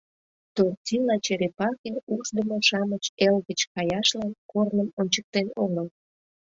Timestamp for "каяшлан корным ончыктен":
3.73-5.47